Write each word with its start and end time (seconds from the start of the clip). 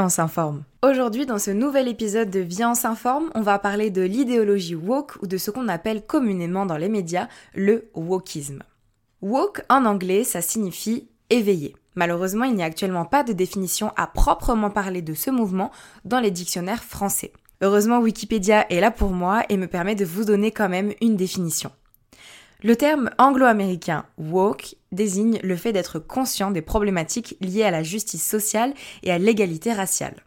On 0.00 0.08
s'informe. 0.08 0.64
Aujourd'hui, 0.82 1.26
dans 1.26 1.38
ce 1.38 1.50
nouvel 1.50 1.86
épisode 1.86 2.30
de 2.30 2.40
Viens, 2.40 2.70
on 2.70 2.74
s'informe, 2.74 3.30
on 3.34 3.42
va 3.42 3.58
parler 3.58 3.90
de 3.90 4.00
l'idéologie 4.02 4.74
woke 4.74 5.16
ou 5.20 5.26
de 5.26 5.36
ce 5.36 5.50
qu'on 5.50 5.68
appelle 5.68 6.06
communément 6.06 6.64
dans 6.64 6.78
les 6.78 6.88
médias 6.88 7.28
le 7.54 7.90
wokisme. 7.94 8.62
Woke 9.20 9.62
en 9.68 9.84
anglais, 9.84 10.24
ça 10.24 10.40
signifie 10.40 11.08
éveillé. 11.30 11.76
Malheureusement, 11.94 12.44
il 12.44 12.54
n'y 12.54 12.62
a 12.62 12.66
actuellement 12.66 13.04
pas 13.04 13.22
de 13.22 13.34
définition 13.34 13.92
à 13.96 14.06
proprement 14.06 14.70
parler 14.70 15.02
de 15.02 15.14
ce 15.14 15.30
mouvement 15.30 15.70
dans 16.04 16.20
les 16.20 16.30
dictionnaires 16.30 16.84
français. 16.84 17.32
Heureusement, 17.60 18.00
Wikipédia 18.00 18.66
est 18.70 18.80
là 18.80 18.90
pour 18.90 19.10
moi 19.10 19.42
et 19.48 19.56
me 19.56 19.68
permet 19.68 19.94
de 19.94 20.04
vous 20.04 20.24
donner 20.24 20.52
quand 20.52 20.68
même 20.68 20.94
une 21.00 21.16
définition. 21.16 21.70
Le 22.64 22.76
terme 22.76 23.10
anglo-américain 23.18 24.04
woke 24.18 24.76
désigne 24.92 25.40
le 25.42 25.56
fait 25.56 25.72
d'être 25.72 25.98
conscient 25.98 26.52
des 26.52 26.62
problématiques 26.62 27.36
liées 27.40 27.64
à 27.64 27.72
la 27.72 27.82
justice 27.82 28.24
sociale 28.24 28.72
et 29.02 29.10
à 29.10 29.18
l'égalité 29.18 29.72
raciale. 29.72 30.22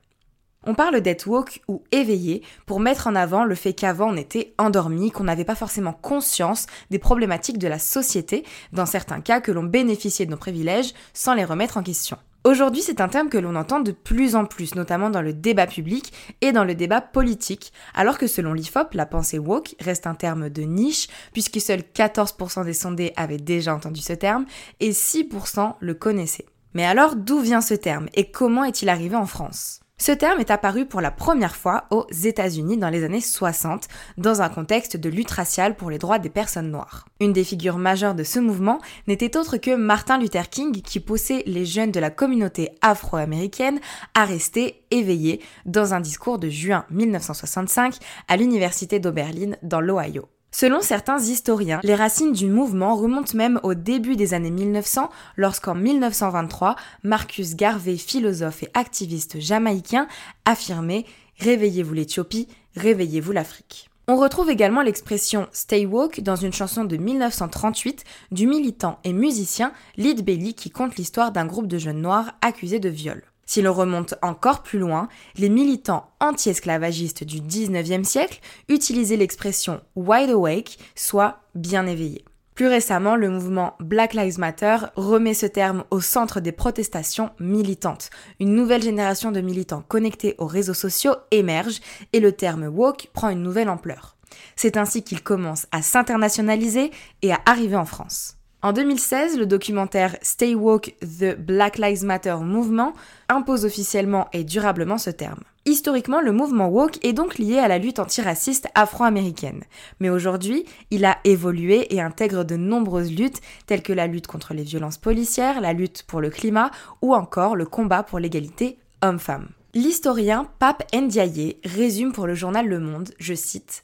On 0.68 0.74
parle 0.74 1.00
d'être 1.00 1.28
woke 1.28 1.62
ou 1.70 1.84
éveillé 1.94 2.42
pour 2.66 2.82
mettre 2.82 3.08
en 3.08 3.16
avant 3.16 3.46
le 3.46 3.56
fait 3.56 3.72
qu'avant 3.72 4.12
on 4.12 4.18
était 4.18 4.54
endormi, 4.58 5.12
qu'on 5.12 5.24
n'avait 5.24 5.46
pas 5.46 5.56
forcément 5.56 5.94
conscience 5.94 6.66
des 6.90 7.00
problématiques 7.00 7.60
de 7.60 7.70
la 7.70 7.80
société, 7.80 8.44
dans 8.74 8.86
certains 8.86 9.22
cas 9.22 9.40
que 9.40 9.54
l'on 9.54 9.64
bénéficiait 9.64 10.26
de 10.26 10.32
nos 10.32 10.38
privilèges 10.38 10.94
sans 11.14 11.36
les 11.36 11.46
remettre 11.46 11.78
en 11.78 11.84
question. 11.84 12.18
Aujourd'hui, 12.46 12.84
c'est 12.84 13.02
un 13.02 13.08
terme 13.08 13.30
que 13.30 13.40
l'on 13.40 13.56
entend 13.56 13.80
de 13.80 13.92
plus 13.92 14.36
en 14.36 14.46
plus, 14.46 14.76
notamment 14.76 15.10
dans 15.10 15.24
le 15.24 15.34
débat 15.34 15.66
public 15.66 16.14
et 16.42 16.52
dans 16.52 16.64
le 16.64 16.76
débat 16.76 17.02
politique, 17.02 17.74
alors 17.96 18.20
que 18.20 18.28
selon 18.28 18.54
l'IFOP, 18.54 18.94
la 18.94 19.08
pensée 19.08 19.40
woke 19.40 19.76
reste 19.80 20.06
un 20.06 20.14
terme 20.14 20.52
de 20.52 20.62
niche, 20.62 21.08
puisque 21.34 21.60
seuls 21.60 21.82
14% 21.82 22.64
des 22.64 22.74
sondés 22.74 23.14
avaient 23.16 23.38
déjà 23.38 23.74
entendu 23.74 24.00
ce 24.00 24.14
terme 24.14 24.46
et 24.80 24.92
6% 24.92 25.74
le 25.80 25.94
connaissaient. 25.96 26.46
Mais 26.76 26.86
alors, 26.86 27.16
d'où 27.16 27.40
vient 27.40 27.62
ce 27.62 27.74
terme 27.74 28.10
et 28.14 28.30
comment 28.30 28.64
est-il 28.64 28.90
arrivé 28.90 29.16
en 29.16 29.26
France? 29.26 29.80
Ce 29.98 30.12
terme 30.12 30.42
est 30.42 30.52
apparu 30.52 30.86
pour 30.86 31.00
la 31.00 31.10
première 31.10 31.56
fois 31.56 31.86
aux 31.90 32.06
États-Unis 32.12 32.78
dans 32.78 32.90
les 32.90 33.06
années 33.06 33.22
60, 33.22 33.88
dans 34.18 34.42
un 34.42 34.50
contexte 34.50 34.98
de 34.98 35.10
lutte 35.10 35.32
raciale 35.32 35.76
pour 35.76 35.90
les 35.90 35.98
droits 35.98 36.20
des 36.20 36.30
personnes 36.30 36.70
noires. 36.70 37.08
Une 37.22 37.32
des 37.32 37.46
figures 37.46 37.78
majeures 37.78 38.14
de 38.14 38.26
ce 38.26 38.40
mouvement 38.40 38.82
n'était 39.08 39.38
autre 39.38 39.56
que 39.56 39.74
Martin 39.74 40.18
Luther 40.18 40.50
King 40.50 40.82
qui 40.82 41.00
poussait 41.00 41.44
les 41.46 41.66
jeunes 41.66 41.92
de 41.92 42.02
la 42.02 42.10
communauté 42.10 42.72
afro-américaine 42.82 43.80
à 44.14 44.26
rester 44.26 44.84
éveillés 44.92 45.42
dans 45.66 45.94
un 45.94 46.02
discours 46.02 46.40
de 46.40 46.50
juin 46.50 46.86
1965 46.92 47.98
à 48.28 48.36
l'Université 48.36 49.00
d'Oberlin 49.00 49.56
dans 49.64 49.80
l'Ohio. 49.80 50.28
Selon 50.58 50.80
certains 50.80 51.20
historiens, 51.20 51.82
les 51.84 51.96
racines 51.96 52.32
du 52.32 52.48
mouvement 52.48 52.96
remontent 52.96 53.36
même 53.36 53.60
au 53.64 53.74
début 53.74 54.16
des 54.16 54.34
années 54.34 54.52
1900, 54.52 55.10
lorsqu'en 55.36 55.76
1923, 55.76 56.78
Marcus 57.04 57.58
Garvey, 57.58 57.98
philosophe 57.98 58.64
et 58.64 58.70
activiste 58.74 59.38
jamaïcain, 59.38 60.08
affirmait 60.46 61.04
Réveillez-vous 61.40 61.94
l'Éthiopie, 61.94 62.48
réveillez-vous 62.78 63.34
l'Afrique. 63.34 63.90
On 64.08 64.16
retrouve 64.16 64.50
également 64.50 64.82
l'expression 64.82 65.50
Stay 65.52 65.86
Woke 65.86 66.22
dans 66.22 66.38
une 66.38 66.54
chanson 66.54 66.86
de 66.86 66.96
1938 66.96 68.06
du 68.32 68.48
militant 68.48 69.00
et 69.04 69.12
musicien 69.12 69.74
Lead 69.98 70.24
Belly 70.24 70.54
qui 70.54 70.70
conte 70.70 70.96
l'histoire 70.96 71.34
d'un 71.34 71.48
groupe 71.48 71.68
de 71.68 71.80
jeunes 71.80 72.00
noirs 72.00 72.32
accusés 72.42 72.80
de 72.80 72.88
viol. 72.88 73.24
Si 73.46 73.62
l'on 73.62 73.74
remonte 73.74 74.16
encore 74.22 74.64
plus 74.64 74.80
loin, 74.80 75.08
les 75.38 75.50
militants 75.50 76.10
anti-esclavagistes 76.20 77.24
du 77.24 77.42
19e 77.42 78.04
siècle 78.04 78.40
utilisaient 78.70 79.18
l'expression 79.18 79.82
wide 79.96 80.32
awake, 80.32 80.78
soit 80.96 81.40
bien 81.54 81.86
éveillé. 81.86 82.26
Plus 82.56 82.68
récemment, 82.68 83.18
le 83.18 83.30
mouvement 83.30 83.76
Black 83.82 84.14
Lives 84.14 84.40
Matter 84.40 84.78
remet 84.96 85.34
ce 85.34 85.46
terme 85.46 85.84
au 85.92 86.00
centre 86.00 86.40
des 86.40 86.54
protestations 86.54 87.32
militantes. 87.40 88.10
Une 88.40 88.56
nouvelle 88.56 88.82
génération 88.82 89.32
de 89.34 89.42
militants 89.42 89.84
connectés 89.86 90.36
aux 90.38 90.48
réseaux 90.48 90.74
sociaux 90.74 91.16
émerge 91.32 91.82
et 92.14 92.22
le 92.22 92.32
terme 92.32 92.68
woke 92.68 93.10
prend 93.14 93.30
une 93.30 93.44
nouvelle 93.44 93.70
ampleur. 93.70 94.16
C'est 94.56 94.78
ainsi 94.78 95.04
qu'il 95.04 95.22
commence 95.22 95.68
à 95.72 95.82
s'internationaliser 95.82 96.92
et 97.22 97.34
à 97.34 97.42
arriver 97.46 97.76
en 97.76 97.86
France. 97.86 98.38
En 98.66 98.74
2016, 98.74 99.38
le 99.38 99.46
documentaire 99.46 100.18
Stay 100.24 100.56
Woke 100.56 100.96
The 101.02 101.38
Black 101.38 101.78
Lives 101.78 102.04
Matter 102.04 102.36
Movement 102.42 102.94
impose 103.30 103.64
officiellement 103.64 104.28
et 104.34 104.44
durablement 104.44 104.98
ce 104.98 105.12
terme. 105.12 105.42
Historiquement, 105.68 106.20
le 106.20 106.32
mouvement 106.32 106.68
woke 106.68 106.98
est 107.06 107.14
donc 107.14 107.38
lié 107.38 107.60
à 107.60 107.68
la 107.68 107.78
lutte 107.78 108.00
antiraciste 108.00 108.68
afro-américaine. 108.74 109.62
Mais 110.00 110.10
aujourd'hui, 110.10 110.66
il 110.90 111.06
a 111.06 111.20
évolué 111.26 111.94
et 111.96 112.02
intègre 112.02 112.44
de 112.44 112.56
nombreuses 112.56 113.14
luttes 113.14 113.40
telles 113.68 113.84
que 113.84 113.94
la 113.94 114.08
lutte 114.08 114.26
contre 114.26 114.56
les 114.56 114.64
violences 114.64 114.98
policières, 114.98 115.62
la 115.62 115.74
lutte 115.74 116.02
pour 116.02 116.20
le 116.20 116.32
climat 116.32 116.72
ou 117.04 117.14
encore 117.14 117.56
le 117.56 117.66
combat 117.68 118.02
pour 118.02 118.18
l'égalité 118.18 118.80
homme-femme. 119.04 119.50
L'historien 119.76 120.48
Pape 120.58 120.92
Ndiaye 120.92 121.58
résume 121.66 122.14
pour 122.14 122.26
le 122.26 122.34
journal 122.34 122.68
Le 122.68 122.80
Monde, 122.80 123.12
je 123.20 123.36
cite, 123.36 123.84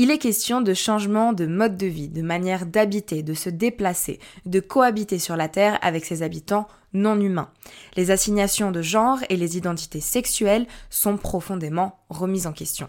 il 0.00 0.12
est 0.12 0.18
question 0.18 0.60
de 0.60 0.74
changement 0.74 1.32
de 1.32 1.44
mode 1.44 1.76
de 1.76 1.88
vie, 1.88 2.08
de 2.08 2.22
manière 2.22 2.66
d'habiter, 2.66 3.24
de 3.24 3.34
se 3.34 3.50
déplacer, 3.50 4.20
de 4.46 4.60
cohabiter 4.60 5.18
sur 5.18 5.34
la 5.34 5.48
Terre 5.48 5.76
avec 5.82 6.04
ses 6.04 6.22
habitants 6.22 6.68
non 6.92 7.20
humains. 7.20 7.50
Les 7.96 8.12
assignations 8.12 8.70
de 8.70 8.80
genre 8.80 9.18
et 9.28 9.36
les 9.36 9.56
identités 9.56 10.00
sexuelles 10.00 10.68
sont 10.88 11.16
profondément 11.16 11.98
remises 12.10 12.46
en 12.46 12.52
question. 12.52 12.88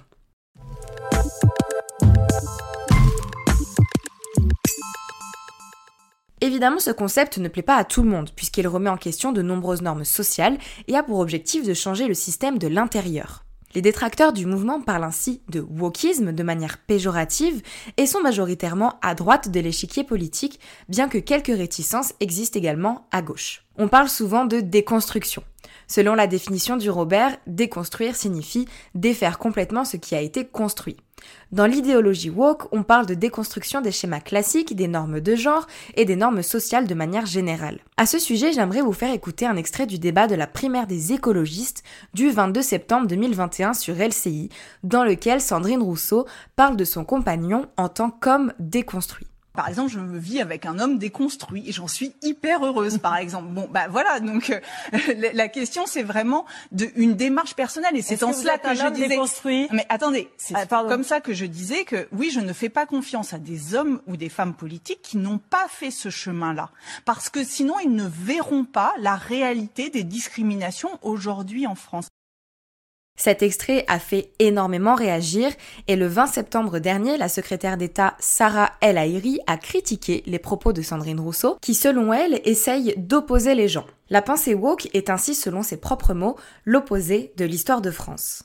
Évidemment, 6.41 6.79
ce 6.79 6.91
concept 6.91 7.39
ne 7.39 7.47
plaît 7.47 7.63
pas 7.63 7.77
à 7.77 7.85
tout 7.85 8.03
le 8.03 8.09
monde, 8.09 8.29
puisqu'il 8.35 8.67
remet 8.67 8.89
en 8.91 8.97
question 8.97 9.31
de 9.31 9.41
nombreuses 9.41 9.81
normes 9.81 10.05
sociales 10.05 10.59
et 10.87 10.95
a 10.95 11.01
pour 11.01 11.17
objectif 11.17 11.65
de 11.65 11.73
changer 11.73 12.07
le 12.07 12.13
système 12.13 12.59
de 12.59 12.67
l'intérieur. 12.67 13.45
Les 13.75 13.81
détracteurs 13.81 14.33
du 14.33 14.45
mouvement 14.45 14.81
parlent 14.81 15.03
ainsi 15.03 15.41
de 15.49 15.59
wokisme 15.61 16.31
de 16.31 16.43
manière 16.43 16.79
péjorative 16.79 17.61
et 17.97 18.07
sont 18.07 18.21
majoritairement 18.21 18.95
à 19.01 19.13
droite 19.13 19.49
de 19.49 19.59
l'échiquier 19.59 20.03
politique, 20.03 20.59
bien 20.87 21.07
que 21.07 21.19
quelques 21.19 21.47
réticences 21.55 22.13
existent 22.19 22.57
également 22.57 23.07
à 23.11 23.21
gauche. 23.21 23.63
On 23.77 23.87
parle 23.87 24.09
souvent 24.09 24.45
de 24.45 24.59
déconstruction. 24.59 25.43
Selon 25.87 26.15
la 26.15 26.27
définition 26.27 26.77
du 26.77 26.89
Robert, 26.89 27.37
déconstruire 27.47 28.15
signifie 28.15 28.67
défaire 28.95 29.39
complètement 29.39 29.85
ce 29.85 29.97
qui 29.97 30.15
a 30.15 30.21
été 30.21 30.45
construit. 30.45 30.97
Dans 31.51 31.65
l'idéologie 31.65 32.29
woke, 32.29 32.67
on 32.71 32.83
parle 32.83 33.05
de 33.05 33.13
déconstruction 33.13 33.81
des 33.81 33.91
schémas 33.91 34.19
classiques, 34.19 34.75
des 34.75 34.87
normes 34.87 35.19
de 35.19 35.35
genre 35.35 35.67
et 35.95 36.05
des 36.05 36.15
normes 36.15 36.43
sociales 36.43 36.87
de 36.87 36.93
manière 36.93 37.25
générale. 37.25 37.79
À 37.97 38.05
ce 38.05 38.19
sujet, 38.19 38.53
j'aimerais 38.53 38.81
vous 38.81 38.93
faire 38.93 39.13
écouter 39.13 39.45
un 39.45 39.57
extrait 39.57 39.85
du 39.85 39.99
débat 39.99 40.27
de 40.27 40.35
la 40.35 40.47
primaire 40.47 40.87
des 40.87 41.13
écologistes 41.13 41.83
du 42.13 42.29
22 42.29 42.61
septembre 42.61 43.07
2021 43.07 43.73
sur 43.73 43.95
LCI, 43.95 44.49
dans 44.83 45.03
lequel 45.03 45.41
Sandrine 45.41 45.81
Rousseau 45.81 46.25
parle 46.55 46.77
de 46.77 46.85
son 46.85 47.03
compagnon 47.03 47.67
en 47.77 47.89
tant 47.89 48.11
qu'homme 48.11 48.53
déconstruit. 48.59 49.28
Par 49.53 49.67
exemple, 49.67 49.91
je 49.91 49.99
vis 49.99 50.41
avec 50.41 50.65
un 50.65 50.79
homme 50.79 50.97
déconstruit 50.97 51.67
et 51.67 51.71
j'en 51.71 51.87
suis 51.87 52.13
hyper 52.21 52.65
heureuse, 52.65 52.97
par 52.97 53.17
exemple. 53.17 53.47
Bon, 53.49 53.67
bah 53.71 53.87
voilà. 53.89 54.19
Donc 54.19 54.51
euh, 54.51 54.99
la 55.33 55.47
question, 55.47 55.85
c'est 55.85 56.03
vraiment 56.03 56.45
de, 56.71 56.87
une 56.95 57.15
démarche 57.15 57.55
personnelle 57.55 57.95
et 57.95 58.01
c'est 58.01 58.23
en 58.23 58.33
cela 58.33 58.57
que, 58.57 58.73
je 58.73 58.87
disais. 58.89 59.07
Déconstruit 59.07 59.67
Mais 59.71 59.85
attendez, 59.89 60.29
c'est 60.37 60.55
ah, 60.55 60.65
comme 60.65 61.03
ça 61.03 61.19
que 61.19 61.33
je 61.33 61.45
disais 61.45 61.83
que 61.83 62.07
oui, 62.11 62.29
je 62.31 62.39
ne 62.39 62.53
fais 62.53 62.69
pas 62.69 62.85
confiance 62.85 63.33
à 63.33 63.39
des 63.39 63.75
hommes 63.75 64.01
ou 64.07 64.17
des 64.17 64.29
femmes 64.29 64.53
politiques 64.53 65.01
qui 65.01 65.17
n'ont 65.17 65.39
pas 65.39 65.67
fait 65.69 65.91
ce 65.91 66.09
chemin-là, 66.09 66.69
parce 67.05 67.29
que 67.29 67.43
sinon 67.43 67.75
ils 67.83 67.93
ne 67.93 68.07
verront 68.07 68.65
pas 68.65 68.93
la 68.99 69.15
réalité 69.15 69.89
des 69.89 70.03
discriminations 70.03 70.99
aujourd'hui 71.01 71.67
en 71.67 71.75
France. 71.75 72.07
Cet 73.19 73.43
extrait 73.43 73.83
a 73.89 73.99
fait 73.99 74.31
énormément 74.39 74.95
réagir 74.95 75.51
et 75.89 75.97
le 75.97 76.07
20 76.07 76.27
septembre 76.27 76.79
dernier, 76.79 77.17
la 77.17 77.27
secrétaire 77.27 77.75
d'État 77.75 78.15
Sarah 78.19 78.71
El 78.79 78.97
Haïry 78.97 79.41
a 79.45 79.57
critiqué 79.57 80.23
les 80.25 80.39
propos 80.39 80.71
de 80.71 80.81
Sandrine 80.81 81.19
Rousseau 81.19 81.57
qui, 81.61 81.73
selon 81.73 82.13
elle, 82.13 82.39
essaye 82.45 82.93
d'opposer 82.95 83.55
les 83.55 83.67
gens. 83.67 83.85
La 84.09 84.21
pensée 84.21 84.53
woke 84.53 84.87
est 84.93 85.09
ainsi, 85.09 85.35
selon 85.35 85.63
ses 85.63 85.75
propres 85.75 86.13
mots, 86.13 86.37
l'opposé 86.63 87.33
de 87.35 87.43
l'histoire 87.43 87.81
de 87.81 87.91
France. 87.91 88.43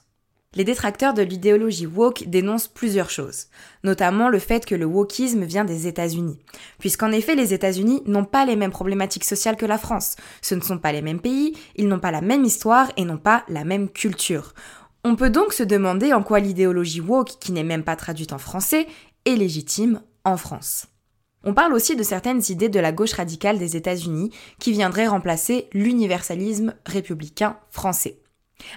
Les 0.57 0.65
détracteurs 0.65 1.15
de 1.15 1.23
l'idéologie 1.23 1.87
woke 1.87 2.29
dénoncent 2.29 2.69
plusieurs 2.69 3.11
choses, 3.11 3.47
notamment 3.83 4.29
le 4.29 4.39
fait 4.39 4.65
que 4.65 4.77
le 4.77 4.85
wokisme 4.85 5.45
vient 5.45 5.65
des 5.65 5.89
États-Unis. 5.89 6.39
Puisqu'en 6.79 7.11
effet, 7.11 7.35
les 7.35 7.53
États-Unis 7.53 8.03
n'ont 8.07 8.25
pas 8.25 8.45
les 8.45 8.55
mêmes 8.55 8.71
problématiques 8.71 9.25
sociales 9.25 9.57
que 9.57 9.67
la 9.67 9.79
France. 9.79 10.15
Ce 10.43 10.55
ne 10.55 10.61
sont 10.61 10.79
pas 10.79 10.93
les 10.93 11.03
mêmes 11.03 11.21
pays, 11.21 11.57
ils 11.75 11.89
n'ont 11.89 11.99
pas 11.99 12.13
la 12.13 12.21
même 12.21 12.45
histoire 12.45 12.91
et 12.97 13.05
n'ont 13.05 13.19
pas 13.19 13.45
la 13.49 13.65
même 13.65 13.89
culture. 13.89 14.55
On 15.03 15.17
peut 15.17 15.31
donc 15.31 15.53
se 15.53 15.65
demander 15.65 16.13
en 16.13 16.23
quoi 16.23 16.39
l'idéologie 16.39 17.01
woke, 17.01 17.39
qui 17.41 17.53
n'est 17.53 17.65
même 17.65 17.85
pas 17.85 17.97
traduite 17.97 18.33
en 18.33 18.39
français, 18.39 18.87
est 19.25 19.37
légitime 19.37 20.03
en 20.25 20.37
France. 20.37 20.87
On 21.43 21.53
parle 21.53 21.75
aussi 21.75 21.95
de 21.95 22.03
certaines 22.03 22.43
idées 22.49 22.71
de 22.71 22.81
la 22.81 22.93
gauche 22.93 23.13
radicale 23.13 23.59
des 23.59 23.77
États-Unis 23.77 24.31
qui 24.59 24.73
viendraient 24.73 25.07
remplacer 25.07 25.69
l'universalisme 25.73 26.75
républicain 26.87 27.59
français. 27.71 28.24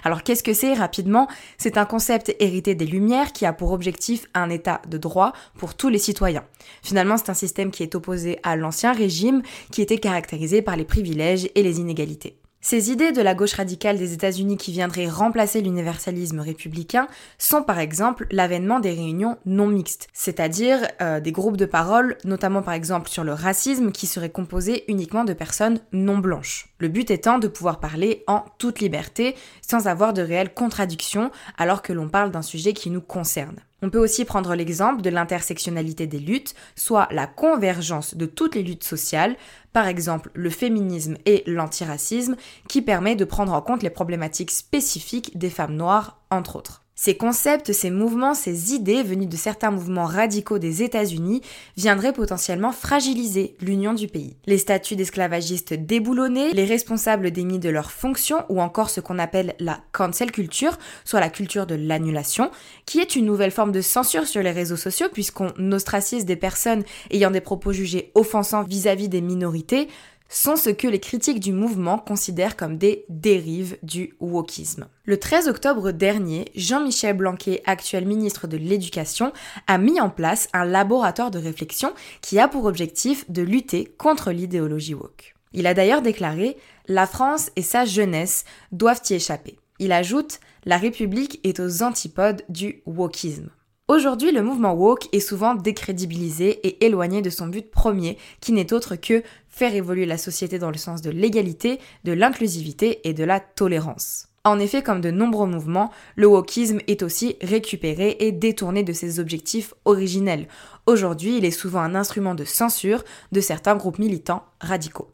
Alors 0.04 0.22
qu'est-ce 0.22 0.42
que 0.42 0.54
c'est 0.54 0.74
rapidement? 0.74 1.28
C'est 1.56 1.78
un 1.78 1.84
concept 1.84 2.34
hérité 2.40 2.74
des 2.74 2.86
Lumières 2.86 3.32
qui 3.32 3.46
a 3.46 3.52
pour 3.52 3.72
objectif 3.72 4.26
un 4.34 4.50
état 4.50 4.82
de 4.88 4.98
droit 4.98 5.32
pour 5.56 5.74
tous 5.74 5.88
les 5.88 5.98
citoyens. 5.98 6.44
Finalement, 6.82 7.16
c'est 7.16 7.30
un 7.30 7.34
système 7.34 7.70
qui 7.70 7.82
est 7.82 7.94
opposé 7.94 8.38
à 8.42 8.56
l'ancien 8.56 8.92
régime 8.92 9.42
qui 9.70 9.82
était 9.82 9.98
caractérisé 9.98 10.62
par 10.62 10.76
les 10.76 10.84
privilèges 10.84 11.48
et 11.54 11.62
les 11.62 11.80
inégalités. 11.80 12.38
Ces 12.60 12.90
idées 12.90 13.12
de 13.12 13.22
la 13.22 13.36
gauche 13.36 13.54
radicale 13.54 13.98
des 13.98 14.12
États-Unis 14.12 14.56
qui 14.56 14.72
viendraient 14.72 15.08
remplacer 15.08 15.60
l'universalisme 15.60 16.40
républicain 16.40 17.06
sont 17.38 17.62
par 17.62 17.78
exemple 17.78 18.26
l'avènement 18.32 18.80
des 18.80 18.90
réunions 18.90 19.38
non 19.46 19.68
mixtes, 19.68 20.08
c'est-à-dire 20.12 20.88
euh, 21.00 21.20
des 21.20 21.30
groupes 21.30 21.56
de 21.56 21.66
parole, 21.66 22.18
notamment 22.24 22.62
par 22.62 22.74
exemple 22.74 23.10
sur 23.10 23.22
le 23.22 23.32
racisme, 23.32 23.92
qui 23.92 24.08
seraient 24.08 24.30
composés 24.30 24.84
uniquement 24.88 25.24
de 25.24 25.34
personnes 25.34 25.78
non 25.92 26.18
blanches. 26.18 26.67
Le 26.78 26.88
but 26.88 27.10
étant 27.10 27.38
de 27.38 27.48
pouvoir 27.48 27.80
parler 27.80 28.22
en 28.26 28.44
toute 28.58 28.80
liberté, 28.80 29.34
sans 29.62 29.88
avoir 29.88 30.12
de 30.12 30.22
réelles 30.22 30.54
contradictions, 30.54 31.30
alors 31.56 31.82
que 31.82 31.92
l'on 31.92 32.08
parle 32.08 32.30
d'un 32.30 32.42
sujet 32.42 32.72
qui 32.72 32.90
nous 32.90 33.00
concerne. 33.00 33.56
On 33.82 33.90
peut 33.90 33.98
aussi 33.98 34.24
prendre 34.24 34.54
l'exemple 34.54 35.02
de 35.02 35.10
l'intersectionnalité 35.10 36.06
des 36.06 36.18
luttes, 36.18 36.54
soit 36.74 37.08
la 37.10 37.26
convergence 37.26 38.16
de 38.16 38.26
toutes 38.26 38.56
les 38.56 38.62
luttes 38.62 38.84
sociales, 38.84 39.36
par 39.72 39.86
exemple 39.86 40.30
le 40.34 40.50
féminisme 40.50 41.16
et 41.26 41.44
l'antiracisme, 41.46 42.36
qui 42.68 42.82
permet 42.82 43.14
de 43.14 43.24
prendre 43.24 43.52
en 43.52 43.62
compte 43.62 43.82
les 43.82 43.90
problématiques 43.90 44.50
spécifiques 44.50 45.36
des 45.38 45.50
femmes 45.50 45.76
noires, 45.76 46.20
entre 46.30 46.56
autres. 46.56 46.82
Ces 47.00 47.16
concepts, 47.16 47.72
ces 47.72 47.90
mouvements, 47.92 48.34
ces 48.34 48.74
idées 48.74 49.04
venus 49.04 49.28
de 49.28 49.36
certains 49.36 49.70
mouvements 49.70 50.04
radicaux 50.04 50.58
des 50.58 50.82
États-Unis 50.82 51.42
viendraient 51.76 52.12
potentiellement 52.12 52.72
fragiliser 52.72 53.54
l'union 53.60 53.94
du 53.94 54.08
pays. 54.08 54.34
Les 54.46 54.58
statuts 54.58 54.96
d'esclavagistes 54.96 55.74
déboulonnés, 55.74 56.50
les 56.54 56.64
responsables 56.64 57.30
démis 57.30 57.60
de 57.60 57.68
leurs 57.68 57.92
fonctions 57.92 58.44
ou 58.48 58.60
encore 58.60 58.90
ce 58.90 59.00
qu'on 59.00 59.20
appelle 59.20 59.54
la 59.60 59.78
cancel 59.92 60.32
culture, 60.32 60.76
soit 61.04 61.20
la 61.20 61.30
culture 61.30 61.66
de 61.66 61.76
l'annulation, 61.76 62.50
qui 62.84 62.98
est 62.98 63.14
une 63.14 63.26
nouvelle 63.26 63.52
forme 63.52 63.70
de 63.70 63.80
censure 63.80 64.26
sur 64.26 64.42
les 64.42 64.50
réseaux 64.50 64.76
sociaux 64.76 65.06
puisqu'on 65.12 65.52
ostracise 65.70 66.24
des 66.24 66.34
personnes 66.34 66.82
ayant 67.12 67.30
des 67.30 67.40
propos 67.40 67.72
jugés 67.72 68.10
offensants 68.16 68.64
vis-à-vis 68.64 69.06
-vis 69.06 69.08
des 69.08 69.20
minorités 69.20 69.86
sont 70.28 70.56
ce 70.56 70.70
que 70.70 70.86
les 70.86 71.00
critiques 71.00 71.40
du 71.40 71.52
mouvement 71.52 71.98
considèrent 71.98 72.56
comme 72.56 72.78
des 72.78 73.04
dérives 73.08 73.78
du 73.82 74.14
wokisme. 74.20 74.88
Le 75.04 75.18
13 75.18 75.48
octobre 75.48 75.90
dernier, 75.90 76.50
Jean-Michel 76.54 77.16
Blanquet, 77.16 77.62
actuel 77.64 78.06
ministre 78.06 78.46
de 78.46 78.56
l'Éducation, 78.56 79.32
a 79.66 79.78
mis 79.78 80.00
en 80.00 80.10
place 80.10 80.48
un 80.52 80.64
laboratoire 80.64 81.30
de 81.30 81.38
réflexion 81.38 81.94
qui 82.20 82.38
a 82.38 82.48
pour 82.48 82.66
objectif 82.66 83.30
de 83.30 83.42
lutter 83.42 83.86
contre 83.98 84.30
l'idéologie 84.30 84.94
woke. 84.94 85.34
Il 85.52 85.66
a 85.66 85.74
d'ailleurs 85.74 86.02
déclaré 86.02 86.56
La 86.88 87.06
France 87.06 87.50
et 87.56 87.62
sa 87.62 87.84
jeunesse 87.84 88.44
doivent 88.70 89.02
y 89.08 89.14
échapper. 89.14 89.58
Il 89.78 89.92
ajoute 89.92 90.40
La 90.66 90.76
République 90.76 91.40
est 91.44 91.60
aux 91.60 91.82
antipodes 91.82 92.42
du 92.48 92.82
wokisme. 92.84 93.50
Aujourd'hui, 93.90 94.32
le 94.32 94.42
mouvement 94.42 94.74
woke 94.74 95.08
est 95.12 95.20
souvent 95.20 95.54
décrédibilisé 95.54 96.60
et 96.62 96.84
éloigné 96.84 97.22
de 97.22 97.30
son 97.30 97.46
but 97.46 97.70
premier, 97.70 98.18
qui 98.42 98.52
n'est 98.52 98.74
autre 98.74 98.96
que 98.96 99.22
faire 99.48 99.74
évoluer 99.74 100.04
la 100.04 100.18
société 100.18 100.58
dans 100.58 100.70
le 100.70 100.76
sens 100.76 101.00
de 101.00 101.08
l'égalité, 101.08 101.80
de 102.04 102.12
l'inclusivité 102.12 103.08
et 103.08 103.14
de 103.14 103.24
la 103.24 103.40
tolérance. 103.40 104.28
En 104.44 104.58
effet, 104.58 104.82
comme 104.82 105.00
de 105.00 105.10
nombreux 105.10 105.46
mouvements, 105.46 105.90
le 106.16 106.26
wokisme 106.26 106.80
est 106.86 107.02
aussi 107.02 107.36
récupéré 107.40 108.18
et 108.20 108.30
détourné 108.30 108.82
de 108.82 108.92
ses 108.92 109.20
objectifs 109.20 109.72
originels. 109.86 110.48
Aujourd'hui, 110.84 111.38
il 111.38 111.46
est 111.46 111.50
souvent 111.50 111.80
un 111.80 111.94
instrument 111.94 112.34
de 112.34 112.44
censure 112.44 113.04
de 113.32 113.40
certains 113.40 113.76
groupes 113.76 113.98
militants 113.98 114.44
radicaux. 114.60 115.08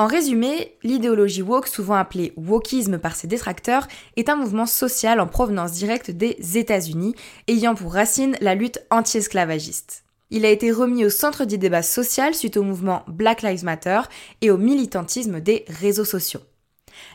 En 0.00 0.06
résumé, 0.06 0.78
l'idéologie 0.82 1.42
woke, 1.42 1.68
souvent 1.68 1.96
appelée 1.96 2.32
wokisme 2.34 2.96
par 2.96 3.14
ses 3.14 3.26
détracteurs, 3.26 3.86
est 4.16 4.30
un 4.30 4.36
mouvement 4.36 4.64
social 4.64 5.20
en 5.20 5.26
provenance 5.26 5.72
directe 5.72 6.10
des 6.10 6.38
États-Unis, 6.56 7.14
ayant 7.48 7.74
pour 7.74 7.92
racine 7.92 8.34
la 8.40 8.54
lutte 8.54 8.80
anti-esclavagiste. 8.88 10.04
Il 10.30 10.46
a 10.46 10.48
été 10.48 10.72
remis 10.72 11.04
au 11.04 11.10
centre 11.10 11.44
du 11.44 11.58
débat 11.58 11.82
social 11.82 12.34
suite 12.34 12.56
au 12.56 12.62
mouvement 12.62 13.02
Black 13.08 13.42
Lives 13.42 13.62
Matter 13.62 14.00
et 14.40 14.50
au 14.50 14.56
militantisme 14.56 15.38
des 15.38 15.66
réseaux 15.68 16.06
sociaux. 16.06 16.40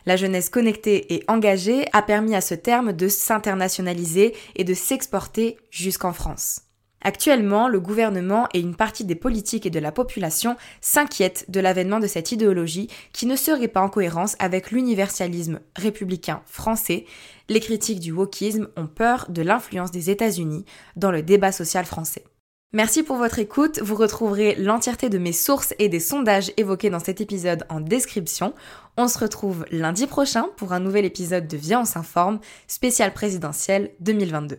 La 0.04 0.14
jeunesse 0.14 0.48
connectée 0.48 1.12
et 1.12 1.24
engagée 1.26 1.86
a 1.92 2.02
permis 2.02 2.36
à 2.36 2.40
ce 2.40 2.54
terme 2.54 2.92
de 2.92 3.08
s'internationaliser 3.08 4.32
et 4.54 4.62
de 4.62 4.74
s'exporter 4.74 5.56
jusqu'en 5.70 6.12
France. 6.12 6.65
Actuellement, 7.06 7.68
le 7.68 7.78
gouvernement 7.78 8.48
et 8.52 8.58
une 8.58 8.74
partie 8.74 9.04
des 9.04 9.14
politiques 9.14 9.64
et 9.64 9.70
de 9.70 9.78
la 9.78 9.92
population 9.92 10.56
s'inquiètent 10.80 11.48
de 11.48 11.60
l'avènement 11.60 12.00
de 12.00 12.08
cette 12.08 12.32
idéologie 12.32 12.88
qui 13.12 13.26
ne 13.26 13.36
serait 13.36 13.68
pas 13.68 13.80
en 13.80 13.88
cohérence 13.88 14.34
avec 14.40 14.72
l'universalisme 14.72 15.60
républicain 15.76 16.42
français. 16.46 17.04
Les 17.48 17.60
critiques 17.60 18.00
du 18.00 18.10
wokisme 18.10 18.66
ont 18.76 18.88
peur 18.88 19.26
de 19.28 19.42
l'influence 19.42 19.92
des 19.92 20.10
États-Unis 20.10 20.64
dans 20.96 21.12
le 21.12 21.22
débat 21.22 21.52
social 21.52 21.84
français. 21.84 22.24
Merci 22.72 23.04
pour 23.04 23.18
votre 23.18 23.38
écoute, 23.38 23.78
vous 23.78 23.94
retrouverez 23.94 24.56
l'entièreté 24.56 25.08
de 25.08 25.18
mes 25.18 25.32
sources 25.32 25.74
et 25.78 25.88
des 25.88 26.00
sondages 26.00 26.50
évoqués 26.56 26.90
dans 26.90 26.98
cet 26.98 27.20
épisode 27.20 27.66
en 27.68 27.78
description. 27.78 28.52
On 28.96 29.06
se 29.06 29.20
retrouve 29.20 29.64
lundi 29.70 30.08
prochain 30.08 30.48
pour 30.56 30.72
un 30.72 30.80
nouvel 30.80 31.04
épisode 31.04 31.46
de 31.46 31.56
Viens 31.56 31.84
on 31.84 32.40
spécial 32.66 33.12
présidentiel 33.12 33.92
2022. 34.00 34.58